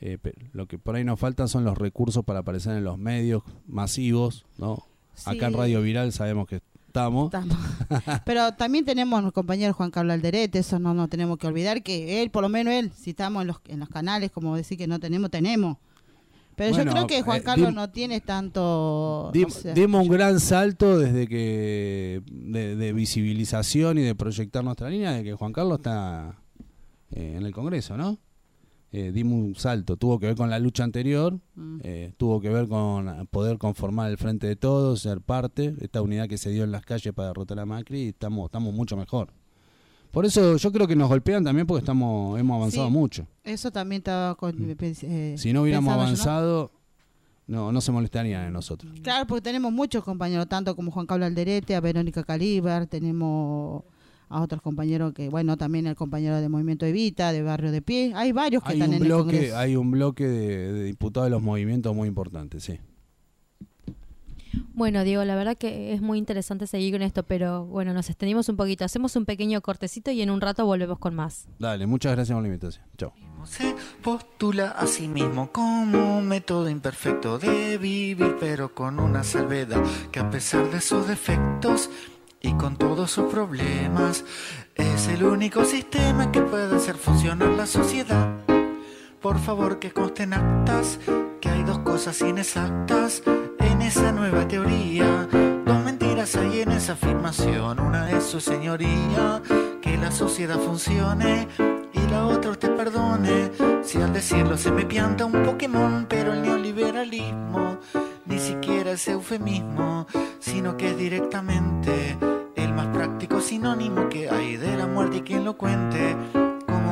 [0.00, 0.18] Eh,
[0.52, 4.46] lo que por ahí nos faltan son los recursos para aparecer en los medios masivos,
[4.56, 4.86] ¿no?
[5.24, 5.54] Acá en.
[5.54, 7.26] Radio Viral sabemos que estamos.
[7.26, 7.56] Estamos.
[8.24, 12.22] Pero también tenemos nuestro compañero Juan Carlos Alderete, eso no nos tenemos que olvidar, que
[12.22, 14.86] él, por lo menos él, si estamos en los, en los canales, como decir que
[14.86, 15.78] no tenemos, tenemos.
[16.58, 19.30] Pero Bueno, yo creo que Juan eh, Carlos dim- no tiene tanto...
[19.32, 25.12] Dim- dimos un gran salto desde que de, de visibilización y de proyectar nuestra línea
[25.12, 26.36] de que Juan Carlos está
[27.12, 28.18] eh, en el Congreso, ¿no?
[28.90, 31.78] Eh, dimos un salto, tuvo que ver con la lucha anterior, Mm.
[31.84, 36.26] eh, tuvo que ver con poder conformar el frente de todos, ser parte, esta unidad
[36.26, 39.32] que se dio en las calles para derrotar a Macri, y estamos, estamos mucho mejor.
[40.10, 42.92] Por eso yo creo que nos golpean también porque estamos, hemos avanzado Sí.
[42.92, 43.26] mucho.
[43.44, 44.56] Eso también estaba con...
[44.80, 46.70] eh, Si no hubiéramos avanzado,
[47.46, 48.92] no, no se molestarían en nosotros.
[49.02, 53.84] Claro, porque tenemos muchos compañeros, tanto como Juan Carlos Alderete, a Verónica Calíbar, tenemos
[54.30, 58.12] a otros compañeros que, bueno, también el compañero de Movimiento Evita, de Barrio de Pie,
[58.14, 59.56] hay varios que Hay están un en el Congreso.
[59.56, 62.78] hay un bloque de, de diputados de los movimientos muy importante, sí.
[64.74, 68.48] Bueno, Diego, la verdad que es muy interesante seguir con esto, pero bueno, nos extendimos
[68.48, 68.84] un poquito.
[68.84, 71.48] Hacemos un pequeño cortecito y en un rato volvemos con más.
[71.58, 72.84] Dale, muchas gracias por la invitación.
[72.96, 73.12] Chao.
[73.44, 79.82] Se postula a sí mismo como un método imperfecto de vivir, pero con una salvedad
[80.10, 81.90] que a pesar de sus defectos
[82.40, 84.24] y con todos sus problemas,
[84.74, 88.36] es el único sistema que puede hacer funcionar la sociedad.
[89.20, 91.00] Por favor que consten actas
[91.40, 93.22] que hay dos cosas inexactas
[93.88, 95.26] esa nueva teoría.
[95.64, 97.80] Dos mentiras hay en esa afirmación.
[97.80, 99.40] Una es su señoría,
[99.80, 101.48] que la sociedad funcione
[101.94, 103.50] y la otra usted perdone.
[103.82, 107.78] Si al decirlo se me pianta un Pokémon, pero el neoliberalismo
[108.26, 110.06] ni siquiera es eufemismo,
[110.38, 112.18] sino que es directamente
[112.56, 116.14] el más práctico sinónimo que hay de la muerte y quien lo cuente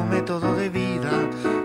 [0.07, 1.11] método de vida.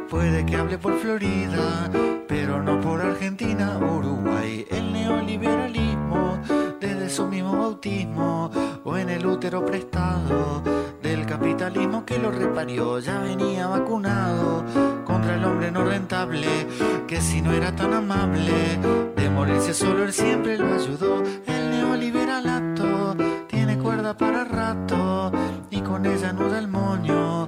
[0.10, 1.90] Puede que hable por Florida,
[2.28, 4.66] pero no por Argentina, Uruguay.
[4.70, 6.40] El neoliberalismo,
[6.80, 8.52] desde su mismo bautismo,
[8.84, 10.62] o en el útero prestado
[11.02, 14.66] del capitalismo que lo reparió, ya venía vacunado
[15.06, 16.68] contra el hombre no rentable,
[17.08, 18.80] que si no era tan amable,
[19.16, 21.24] de morirse solo él siempre lo ayudó.
[21.46, 23.16] El neoliberalato
[23.48, 25.32] tiene cuerda para rato
[25.70, 27.41] y con ella nuda el moño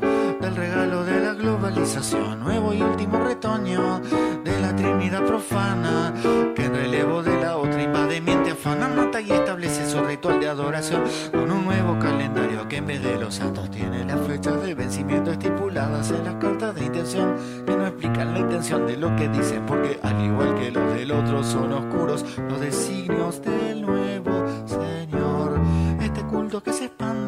[1.84, 6.13] nuevo y último retoño de la trinidad profana
[6.56, 10.48] que en relevo de la otra invade, miente, afana, mata y establece su ritual de
[10.48, 14.74] adoración con un nuevo calendario que en vez de los santos tiene las fechas de
[14.76, 19.28] vencimiento estipuladas en las cartas de intención que no explican la intención de lo que
[19.28, 25.60] dicen porque al igual que los del otro son oscuros los designios del nuevo Señor.
[26.02, 27.22] Este culto que se expande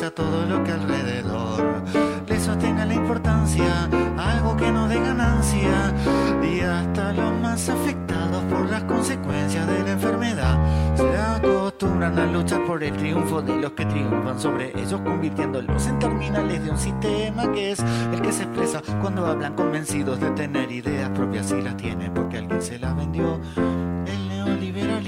[0.00, 1.82] esteriliza todo lo que alrededor.
[2.26, 5.94] Le sostenga la importancia a algo que no dé ganancia.
[6.42, 12.64] Y hasta los más afectados por las consecuencias de la enfermedad se acostumbran a luchar
[12.64, 17.50] por el triunfo de los que triunfan sobre ellos convirtiéndolos en terminales de un sistema
[17.52, 17.80] que es
[18.12, 22.38] el que se expresa cuando hablan convencidos de tener ideas propias y las tienen porque
[22.38, 23.40] alguien se las vendió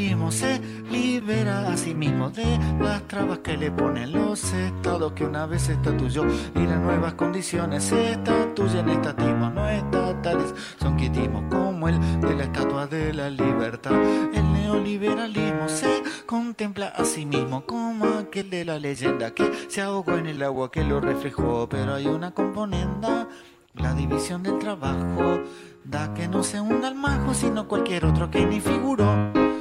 [0.03, 0.61] el neoliberalismo se
[0.91, 5.69] libera a sí mismo de las trabas que le ponen los estados que una vez
[5.69, 10.55] estatuyó y las nuevas condiciones se estatuyen estatismos no estatales.
[10.81, 13.95] Son quitismos como el de la estatua de la libertad.
[14.33, 20.17] El neoliberalismo se contempla a sí mismo como aquel de la leyenda que se ahogó
[20.17, 21.69] en el agua que lo reflejó.
[21.69, 23.29] Pero hay una componenda
[23.75, 25.41] la división del trabajo
[25.85, 29.52] da que no se hunda el majo, sino cualquier otro que ni figuró.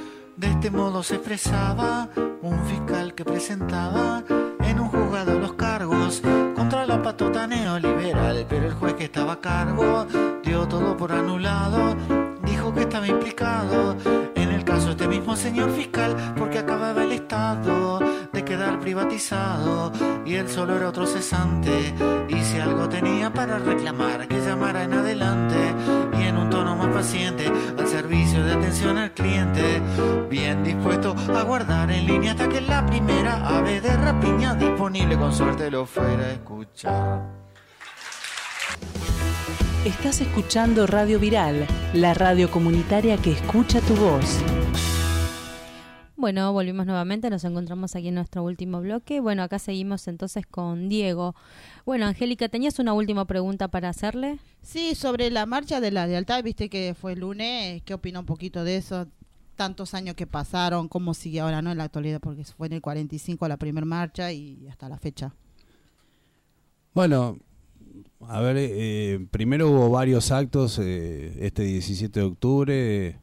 [0.42, 2.10] De este modo se expresaba
[2.42, 4.24] un fiscal que presentaba
[4.62, 6.24] en un juzgado los cargos
[6.56, 10.08] contra la patota neoliberal, pero el juez que estaba a cargo
[10.44, 11.96] dio todo por anulado,
[12.44, 13.96] dijo que estaba implicado
[14.34, 18.00] en el caso este mismo señor fiscal porque acababa el Estado
[18.34, 19.92] de quedar privatizado
[20.26, 21.94] y él solo era otro cesante.
[22.30, 25.76] Y si algo tenía para reclamar que llamara en adelante
[26.92, 27.46] paciente
[27.78, 29.82] al servicio de atención al cliente.
[30.30, 35.18] Bien dispuesto a guardar en línea hasta que la primera ave de rapiña disponible.
[35.18, 37.42] Con suerte lo fuera a escuchar.
[39.86, 44.40] Estás escuchando Radio Viral, la radio comunitaria que escucha tu voz.
[46.22, 49.20] Bueno, volvimos nuevamente, nos encontramos aquí en nuestro último bloque.
[49.20, 51.34] Bueno, acá seguimos entonces con Diego.
[51.84, 54.38] Bueno, Angélica, ¿tenías una última pregunta para hacerle?
[54.62, 58.28] Sí, sobre la marcha de la lealtad, viste que fue el lunes, ¿qué opina un
[58.28, 59.08] poquito de eso?
[59.56, 61.72] Tantos años que pasaron, cómo sigue ahora, ¿no?
[61.72, 65.34] En la actualidad, porque fue en el 45 la primera marcha y hasta la fecha.
[66.94, 67.40] Bueno,
[68.28, 73.21] a ver, eh, primero hubo varios actos eh, este 17 de octubre.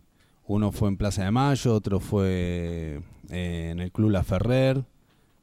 [0.48, 4.82] Uno fue en Plaza de Mayo, otro fue eh, en el Club La Ferrer,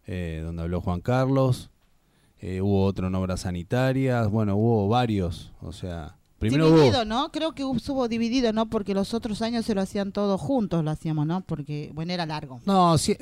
[0.07, 1.69] eh, donde habló Juan Carlos.
[2.39, 4.27] Eh, hubo otro en obras sanitarias.
[4.31, 5.53] Bueno, hubo varios.
[5.61, 7.05] O sea, primero dividido, hubo.
[7.05, 7.31] ¿no?
[7.31, 8.67] Creo que estuvo dividido, ¿no?
[8.67, 11.41] Porque los otros años se lo hacían todos juntos, lo hacíamos, ¿no?
[11.41, 12.59] Porque, bueno, era largo.
[12.65, 13.15] No, sí,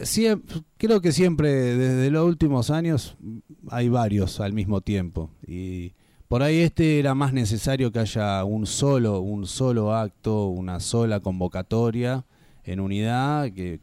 [0.78, 3.18] creo que siempre, desde los últimos años,
[3.70, 5.32] hay varios al mismo tiempo.
[5.46, 5.92] Y
[6.28, 11.20] por ahí este era más necesario que haya un solo, un solo acto, una sola
[11.20, 12.26] convocatoria
[12.64, 13.80] en unidad, que,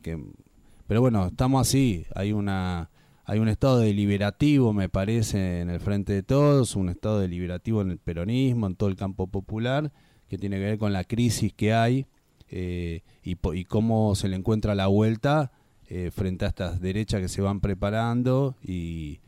[0.86, 2.90] pero bueno, estamos así, hay una
[3.26, 7.92] hay un estado deliberativo, me parece, en el frente de todos, un estado deliberativo en
[7.92, 9.92] el peronismo, en todo el campo popular,
[10.28, 12.06] que tiene que ver con la crisis que hay
[12.48, 15.52] eh, y, y cómo se le encuentra la vuelta
[15.88, 19.20] eh, frente a estas derechas que se van preparando y,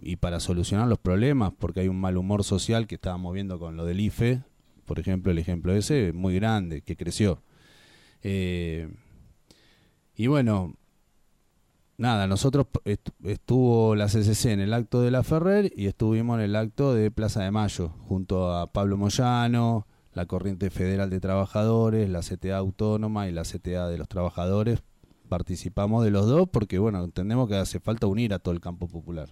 [0.00, 3.76] y- para solucionar los problemas, porque hay un mal humor social que estábamos viendo con
[3.76, 4.42] lo del IFE,
[4.84, 7.42] por ejemplo, el ejemplo ese, muy grande, que creció.
[8.22, 8.88] Eh,
[10.14, 10.74] y bueno,
[11.98, 16.44] nada, nosotros est- estuvo la CCC en el acto de la Ferrer y estuvimos en
[16.44, 22.08] el acto de Plaza de Mayo, junto a Pablo Moyano, la Corriente Federal de Trabajadores,
[22.08, 24.82] la CTA Autónoma y la CTA de los Trabajadores.
[25.28, 28.88] Participamos de los dos porque, bueno, entendemos que hace falta unir a todo el campo
[28.88, 29.28] popular.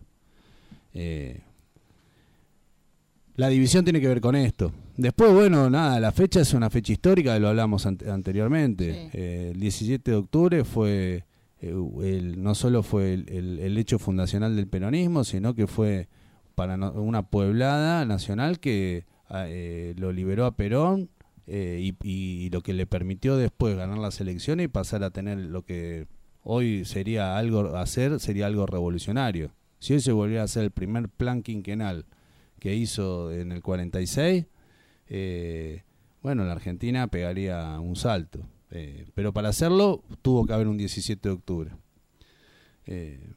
[0.94, 1.40] Eh,
[3.36, 4.72] la división tiene que ver con esto.
[4.96, 8.92] Después, bueno, nada, la fecha es una fecha histórica, lo hablamos ante- anteriormente.
[9.12, 9.18] Sí.
[9.18, 11.24] Eh, el 17 de octubre fue,
[11.60, 16.08] eh, el, no solo fue el, el- el hecho fundacional del peronismo, sino que fue
[16.54, 21.10] para no- una pueblada nacional que ah, eh, lo liberó a Perón
[21.48, 25.38] eh, y, y lo que le permitió después ganar las elecciones y pasar a tener
[25.38, 26.06] lo que
[26.44, 29.50] hoy sería algo hacer, sería algo revolucionario.
[29.84, 32.06] Si hoy se volviera a hacer el primer plan quinquenal
[32.58, 34.46] que hizo en el 46,
[35.08, 35.82] eh,
[36.22, 38.46] bueno, la Argentina pegaría un salto.
[38.70, 41.70] Eh, pero para hacerlo tuvo que haber un 17 de octubre.
[42.86, 43.34] Eh,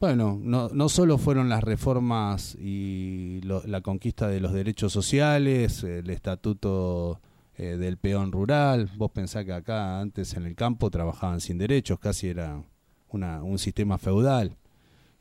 [0.00, 7.20] bueno, no, solo fueron las reformas y la conquista de los derechos sociales, el estatuto
[7.56, 12.30] del peón rural, vos pensás que acá antes en el campo trabajaban sin derechos, casi
[12.30, 12.64] era
[13.12, 14.56] un sistema feudal.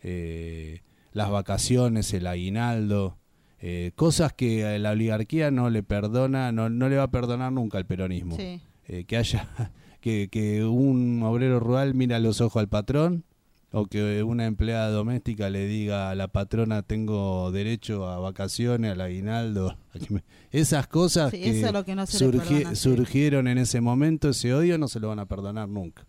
[0.08, 0.82] Eh,
[1.13, 3.18] las vacaciones, el aguinaldo,
[3.60, 7.52] eh, cosas que a la oligarquía no le perdona, no, no le va a perdonar
[7.52, 8.36] nunca al peronismo.
[8.38, 8.62] Sí.
[8.88, 9.48] Eh, que haya
[10.02, 13.24] que, que un obrero rural mira los ojos al patrón
[13.72, 19.02] o que una empleada doméstica le diga a la patrona tengo derecho a vacaciones, al
[19.02, 19.76] aguinaldo.
[19.94, 20.24] a que me-".
[20.52, 22.76] Esas cosas Sí, que, eso es lo que no se le surgi- perdona, sí.
[22.76, 26.06] surgieron en ese momento, ese odio no se lo van a perdonar nunca.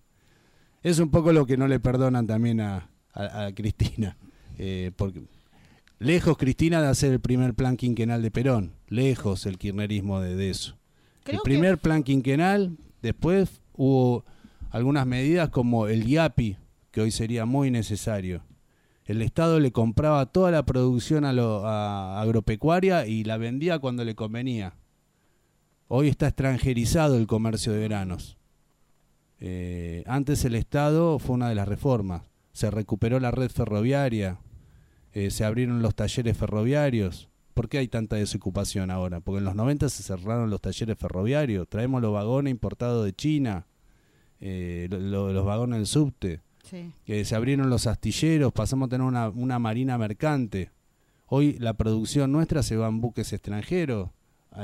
[0.82, 4.16] Es un poco lo que no le perdonan también a, a- a Cristina.
[4.58, 5.22] eh, porque
[5.98, 10.50] lejos Cristina de hacer el primer plan quinquenal de Perón, lejos el kirchnerismo de, de
[10.50, 10.76] eso.
[11.24, 14.24] Creo el que- primer plan quinquenal, después hubo
[14.70, 16.56] algunas medidas como el IAPI,
[16.90, 18.42] que hoy sería muy necesario.
[19.04, 24.04] El Estado le compraba toda la producción a lo, a agropecuaria y la vendía cuando
[24.04, 24.74] le convenía.
[25.88, 28.36] Hoy está extranjerizado el comercio de granos.
[29.38, 32.22] Eh, antes el Estado fue una de las reformas.
[32.56, 34.38] Se recuperó la red ferroviaria,
[35.12, 37.28] eh, se abrieron los talleres ferroviarios.
[37.52, 39.20] ¿Por qué hay tanta desocupación ahora?
[39.20, 43.66] Porque en los 90 se cerraron los talleres ferroviarios, traemos los vagones importados de China,
[44.40, 46.92] eh, lo- lo- los vagones del subte, Sí.
[47.04, 50.70] que se abrieron los astilleros, pasamos a tener una, una marina mercante.
[51.26, 54.08] Hoy la producción nuestra se va en buques extranjeros,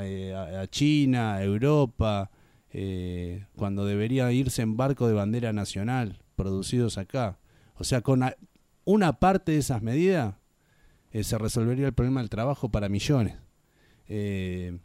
[0.01, 2.31] eh, a, a China, a Europa,
[2.71, 7.37] eh, cuando debería irse en barco de bandera nacional, producidos acá.
[7.75, 8.23] O sea, con
[8.85, 10.35] una parte de esas medidas
[11.11, 13.35] eh, se resolvería el problema del trabajo para millones.
[14.07, 14.77] Eh,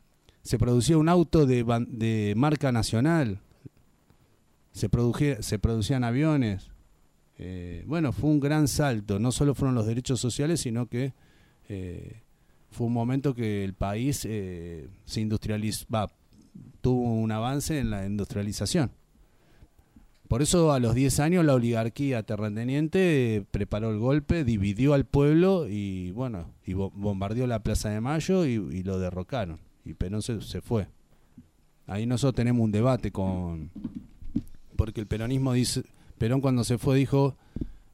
[0.42, 3.40] se producía un auto de, de marca nacional,
[4.72, 4.88] se,
[5.40, 6.70] se producían aviones.
[7.38, 11.12] Eh, bueno, fue un gran salto, no solo fueron los derechos sociales, sino que
[11.68, 12.22] eh,
[12.70, 15.86] fue un momento que el país se industrializó,
[16.80, 18.90] tuvo un avance en la industrialización.
[20.28, 25.66] Por eso a los 10 años la oligarquía terrateniente preparó el golpe, dividió al pueblo
[25.68, 29.58] y bueno, y bo- bombardeó la Plaza de Mayo y, y lo derrocaron.
[29.86, 30.86] Y Perón se, se fue.
[31.86, 33.70] Ahí nosotros tenemos un debate con...
[34.76, 35.82] Porque el peronismo dice...
[36.18, 37.36] Perón cuando se fue dijo,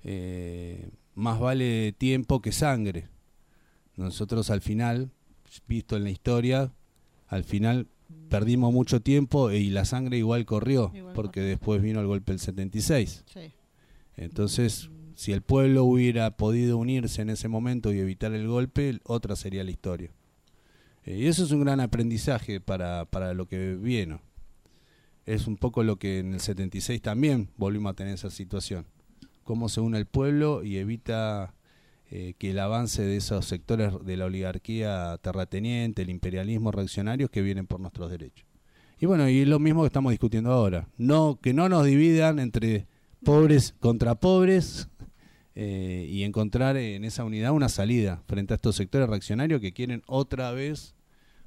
[0.02, 3.06] eh, más vale tiempo que sangre.
[3.96, 5.10] Nosotros al final,
[5.68, 6.72] visto en la historia,
[7.28, 7.86] al final
[8.28, 11.48] perdimos mucho tiempo y la sangre igual corrió, Igual porque corrió.
[11.50, 13.24] después vino el golpe del 76.
[13.32, 13.52] Sí.
[14.16, 19.36] Entonces, si el pueblo hubiera podido unirse en ese momento y evitar el golpe, otra
[19.36, 20.10] sería la historia.
[21.04, 24.18] Eh, y eso es un gran aprendizaje para, para lo que viene.
[25.26, 28.86] Es un poco lo que en el 76 también volvimos a tener esa situación.
[29.42, 31.54] Cómo se une el pueblo y evita
[32.16, 37.42] eh, que el avance de esos sectores de la oligarquía terrateniente, el imperialismo reaccionario que
[37.42, 38.46] vienen por nuestros derechos.
[39.00, 40.86] Y bueno, y es lo mismo que estamos discutiendo ahora.
[40.96, 42.86] No, que no nos dividan entre
[43.24, 44.88] pobres contra pobres
[45.56, 50.02] eh, y encontrar en esa unidad una salida frente a estos sectores reaccionarios que quieren
[50.06, 50.94] otra vez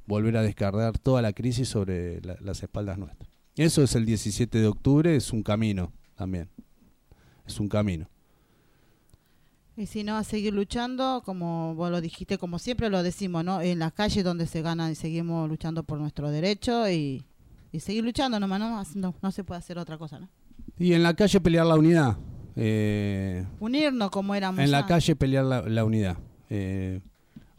[0.06, 3.30] volver a descargar toda la crisis sobre la- las espaldas nuestras.
[3.56, 6.50] Eso es el 17 de octubre, es un camino también.
[7.46, 8.10] Es un camino.
[9.78, 13.62] Y si no, a seguir luchando, como vos lo dijiste, como siempre lo decimos, ¿no?
[13.62, 17.24] En las calles donde se gana y seguimos luchando por nuestro derecho y,
[17.72, 18.84] y seguir luchando nomás, ¿no?
[18.96, 20.28] No, no se puede hacer otra cosa, ¿no?
[20.80, 22.18] Y en la calle pelear la unidad.
[22.56, 24.90] Eh, Unirnos como éramos en la antes.
[24.90, 26.18] calle pelear la, la unidad.
[26.50, 27.00] Eh,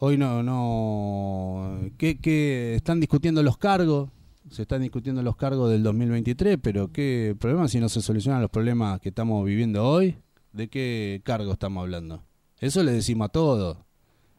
[0.00, 4.08] Hoy no, no, ¿qué, qué están discutiendo los cargos?
[4.48, 8.50] Se están discutiendo los cargos del 2023, pero ¿qué problema si no se solucionan los
[8.50, 10.16] problemas que estamos viviendo hoy?
[10.52, 12.24] ¿De qué cargo estamos hablando?
[12.58, 13.78] Eso le decimos a todos.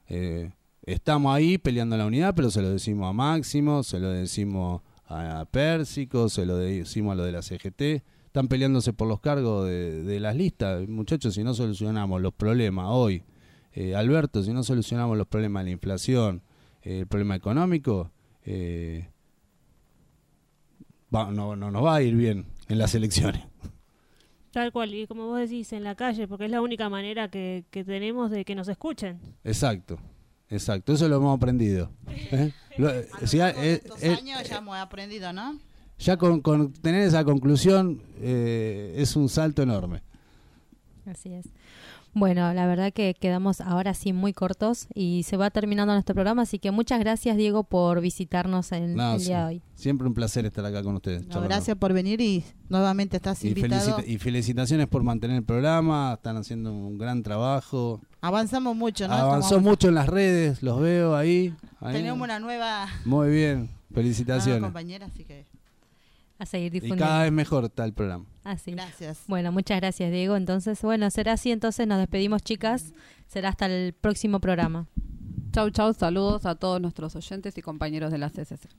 [0.07, 0.51] Eh,
[0.83, 5.45] estamos ahí peleando la unidad, pero se lo decimos a Máximo, se lo decimos a
[5.51, 8.03] Pérsico, se lo decimos a lo de la CGT.
[8.25, 10.87] Están peleándose por los cargos de, las listas.
[10.87, 13.23] Muchachos, si no solucionamos los problemas hoy,
[13.73, 16.43] eh, Alberto, si no solucionamos los problemas de la inflación,
[16.83, 18.11] eh, el problema económico,
[18.45, 19.09] eh,
[21.11, 23.43] no, no nos va a ir bien en las elecciones.
[24.59, 27.63] Tal cual, y como vos decís, en la calle, porque es la única manera que,
[27.71, 29.17] que tenemos de que nos escuchen.
[29.45, 29.97] Exacto,
[30.49, 31.91] exacto, eso lo hemos aprendido.
[32.09, 32.51] ¿eh?
[32.77, 32.91] Lo-
[33.25, 35.57] si ha- Con eh, estos eh, años ya hemos aprendido, ¿no?
[35.97, 40.01] ya con, con tener esa conclusión eh, es un salto enorme.
[41.05, 41.47] Así es.
[42.13, 46.41] Bueno, la verdad que quedamos ahora sí muy cortos y se va terminando nuestro programa,
[46.41, 49.61] así que muchas gracias Diego por visitarnos No, el sí, día de hoy.
[49.75, 51.25] Siempre un placer estar acá con ustedes.
[51.27, 53.79] No, gracias por venir y nuevamente estás Y, invitado.
[53.97, 58.01] felicita- y felicitaciones por mantener el programa, están haciendo un gran trabajo.
[58.21, 59.13] Avanzamos mucho, ¿no?
[59.13, 61.53] Avanzó Estamos- mucho en las redes, los veo ahí.
[61.79, 61.93] ahí.
[61.93, 64.61] Tenemos una nueva, Muy bien, felicitaciones.
[64.63, 65.45] compañera, así que
[66.39, 67.05] A seguir Y difundiendo.
[67.05, 68.25] cada vez mejor está el programa.
[68.43, 68.71] Así.
[68.71, 69.19] gracias.
[69.27, 70.35] Bueno, muchas gracias Diego.
[70.37, 71.51] Entonces, bueno, será así.
[71.51, 72.93] Entonces nos despedimos chicas.
[73.27, 74.87] Será hasta el próximo programa.
[75.51, 78.69] Chau, chau, saludos a todos nuestros oyentes y compañeros de la CCC.